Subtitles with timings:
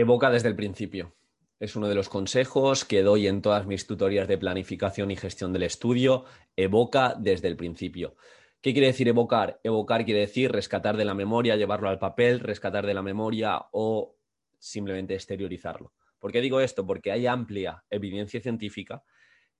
[0.00, 1.14] Evoca desde el principio.
[1.58, 5.52] Es uno de los consejos que doy en todas mis tutorías de planificación y gestión
[5.52, 6.24] del estudio.
[6.56, 8.16] Evoca desde el principio.
[8.62, 9.60] ¿Qué quiere decir evocar?
[9.62, 14.16] Evocar quiere decir rescatar de la memoria, llevarlo al papel, rescatar de la memoria o
[14.58, 15.92] simplemente exteriorizarlo.
[16.18, 16.86] ¿Por qué digo esto?
[16.86, 19.04] Porque hay amplia evidencia científica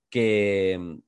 [0.09, 1.03] que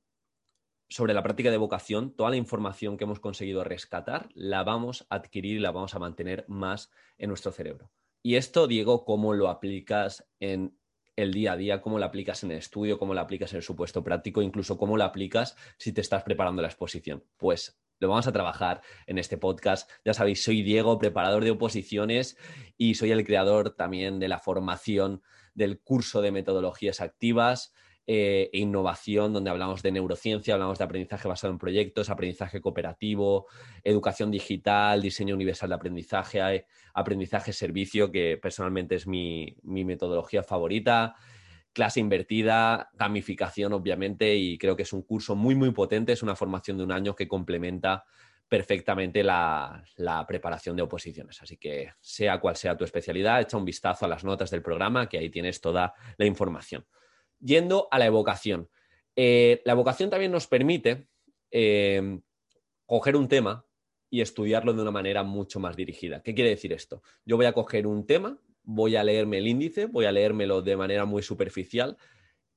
[0.88, 5.16] sobre la práctica de evocación, toda la información que hemos conseguido rescatar la vamos a
[5.16, 7.90] adquirir y la vamos a mantener más en nuestro cerebro.
[8.26, 10.78] Y esto, Diego, ¿cómo lo aplicas en
[11.14, 11.82] el día a día?
[11.82, 12.98] ¿Cómo lo aplicas en el estudio?
[12.98, 14.40] ¿Cómo lo aplicas en el supuesto práctico?
[14.40, 17.22] Incluso cómo lo aplicas si te estás preparando la exposición.
[17.36, 19.90] Pues lo vamos a trabajar en este podcast.
[20.06, 22.38] Ya sabéis, soy Diego, preparador de oposiciones
[22.78, 25.20] y soy el creador también de la formación
[25.52, 27.74] del curso de metodologías activas
[28.06, 33.46] eh, innovación, donde hablamos de neurociencia, hablamos de aprendizaje basado en proyectos, aprendizaje cooperativo,
[33.82, 41.14] educación digital, diseño universal de aprendizaje, aprendizaje servicio, que personalmente es mi, metodología favorita
[41.72, 46.36] clase invertida, gamificación, obviamente, y creo que es un curso muy, muy potente, es una
[46.36, 48.04] formación de un año que complementa
[48.48, 49.82] perfectamente la,
[50.28, 51.42] preparación de oposiciones.
[51.42, 55.08] Así que, sea cual sea tu especialidad, echa un vistazo a las notas del programa,
[55.08, 56.86] que ahí tienes toda la información
[57.44, 58.68] yendo a la evocación.
[59.16, 61.06] Eh, la evocación también nos permite
[61.50, 62.20] eh,
[62.86, 63.66] coger un tema
[64.10, 66.22] y estudiarlo de una manera mucho más dirigida.
[66.22, 67.02] ¿Qué quiere decir esto?
[67.24, 70.76] Yo voy a coger un tema, voy a leerme el índice, voy a leérmelo de
[70.76, 71.96] manera muy superficial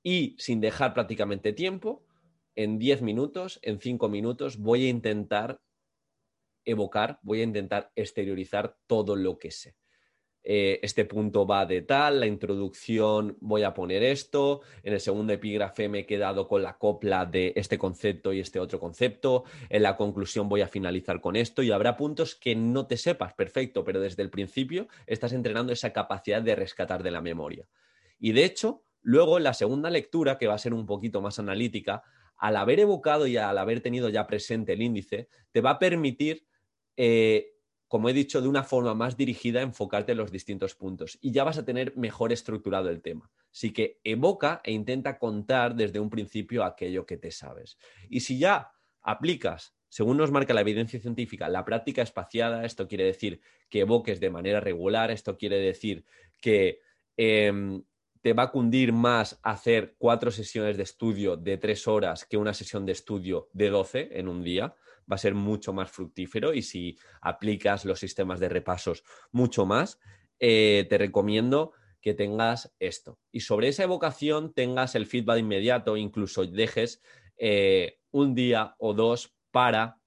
[0.04, 2.06] y sin dejar prácticamente tiempo,
[2.56, 5.62] en 10 minutos, en 5 minutos, voy a intentar
[6.66, 9.76] evocar, voy a intentar exteriorizar todo lo que sé.
[10.50, 15.34] Eh, este punto va de tal, la introducción voy a poner esto, en el segundo
[15.34, 19.84] epígrafe me he quedado con la copla de este concepto y este otro concepto, en
[19.84, 23.84] la conclusión voy a finalizar con esto y habrá puntos que no te sepas, perfecto,
[23.84, 27.68] pero desde el principio estás entrenando esa capacidad de rescatar de la memoria.
[28.18, 31.40] Y de hecho, luego en la segunda lectura, que va a ser un poquito más
[31.40, 32.04] analítica,
[32.38, 36.48] al haber evocado y al haber tenido ya presente el índice, te va a permitir
[36.96, 37.57] eh,
[37.88, 41.44] como he dicho, de una forma más dirigida, enfocarte en los distintos puntos y ya
[41.44, 43.32] vas a tener mejor estructurado el tema.
[43.52, 47.78] Así que evoca e intenta contar desde un principio aquello que te sabes.
[48.10, 48.72] Y si ya
[49.02, 53.40] aplicas, según nos marca la evidencia científica, la práctica espaciada, esto quiere decir
[53.70, 56.04] que evoques de manera regular, esto quiere decir
[56.42, 56.82] que
[57.16, 57.84] em,
[58.22, 62.54] te va a cundir más hacer cuatro sesiones de estudio de tres horas que una
[62.54, 64.76] sesión de estudio de doce en un día
[65.10, 70.00] va a ser mucho más fructífero y si aplicas los sistemas de repasos mucho más,
[70.40, 73.20] eh, te recomiendo que tengas esto.
[73.32, 77.02] Y sobre esa evocación tengas el feedback inmediato, incluso dejes
[77.38, 80.00] eh, un día o dos para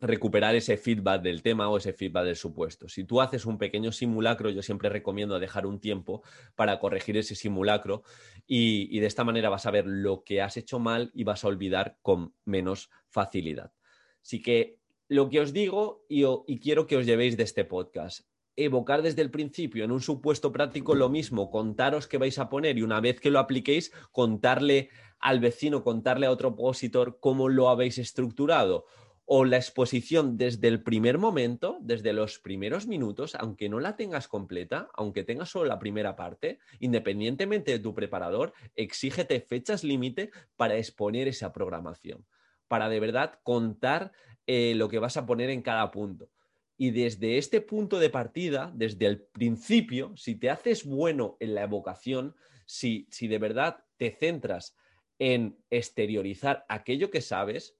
[0.00, 2.88] recuperar ese feedback del tema o ese feedback del supuesto.
[2.88, 6.22] Si tú haces un pequeño simulacro, yo siempre recomiendo dejar un tiempo
[6.54, 8.02] para corregir ese simulacro
[8.46, 11.48] y de esta manera vas a ver lo que has hecho mal y vas a
[11.48, 13.72] olvidar con menos facilidad.
[14.22, 18.20] Así que lo que os digo y, quiero que os llevéis de este podcast,
[18.54, 22.78] evocar desde el principio en un supuesto práctico lo mismo, contaros qué vais a poner
[22.78, 27.70] y una vez que lo apliquéis, contarle al vecino, contarle a otro opositor cómo lo
[27.70, 28.86] habéis estructurado.
[29.32, 34.28] O la exposición desde el primer momento, desde los primeros minutos, aunque no la tengas
[34.28, 40.76] completa, aunque tengas solo la primera parte, independientemente de tu preparador, exígete fechas límite para
[40.76, 42.26] exponer esa programación
[42.70, 44.12] para de verdad contar
[44.46, 46.30] eh, lo que vas a poner en cada punto.
[46.76, 51.64] Y desde este punto de partida, desde el principio, si te haces bueno en la
[51.64, 52.36] evocación,
[52.66, 54.76] si, si de verdad te centras
[55.18, 57.76] en exteriorizar aquello que sabes,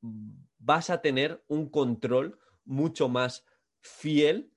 [0.00, 3.46] vas a tener un control mucho más
[3.80, 4.50] fiel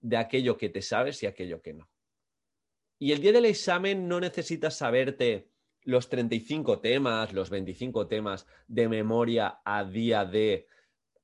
[0.00, 1.90] de aquello que te sabes y aquello que no.
[2.98, 5.49] Y el día del examen no necesitas saberte
[5.82, 10.66] los 35 temas, los 25 temas de memoria a día de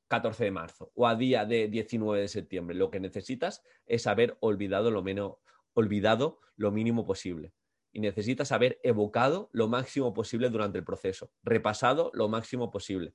[0.08, 2.76] 14 de marzo o a día de 19 de septiembre.
[2.76, 5.34] Lo que necesitas es haber olvidado lo, menos,
[5.74, 7.52] olvidado lo mínimo posible.
[7.92, 13.14] Y necesitas haber evocado lo máximo posible durante el proceso, repasado lo máximo posible.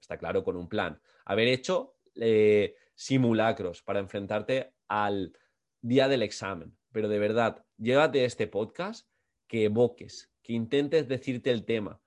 [0.00, 1.00] Está claro, con un plan.
[1.24, 5.36] Haber hecho eh, simulacros para enfrentarte al
[5.80, 6.76] día del examen.
[6.92, 9.08] Pero de verdad, llévate este podcast,
[9.46, 12.00] que evoques, que intentes decirte el tema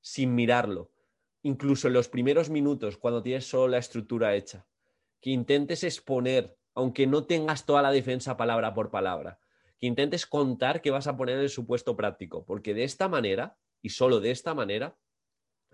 [0.00, 0.90] sin mirarlo,
[1.42, 4.66] incluso en los primeros minutos, cuando tienes solo la estructura hecha,
[5.20, 9.38] que intentes exponer, aunque no tengas toda la defensa palabra por palabra,
[9.78, 13.90] que intentes contar qué vas a poner el supuesto práctico, porque de esta manera, y
[13.90, 14.96] solo de esta manera,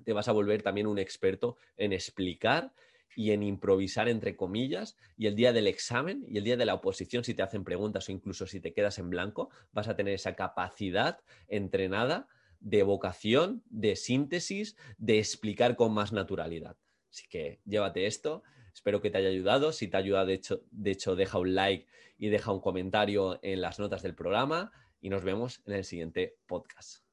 [0.02, 2.72] te vas a volver también un experto en explicar
[3.14, 6.74] y en improvisar entre comillas, y el día del examen y el día de la
[6.74, 10.14] oposición, si te hacen preguntas o incluso si te quedas en blanco, vas a tener
[10.14, 12.28] esa capacidad entrenada
[12.60, 16.76] de vocación, de síntesis, de explicar con más naturalidad.
[17.10, 18.42] Así que llévate esto,
[18.74, 21.54] espero que te haya ayudado, si te ha ayudado, de hecho, de hecho deja un
[21.54, 21.86] like
[22.18, 26.36] y deja un comentario en las notas del programa y nos vemos en el siguiente
[26.46, 27.05] podcast.